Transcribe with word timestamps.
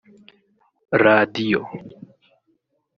radio 1.03 1.59